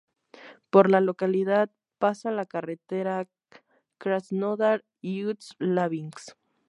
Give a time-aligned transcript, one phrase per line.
[0.71, 1.69] Por la localidad
[1.99, 3.27] pasa la carretera
[3.99, 6.35] Krasnodar-Ust-Labinsk.